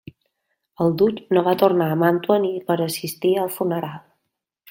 [0.85, 4.03] El duc no va tornar a Màntua ni per assistir al funeral.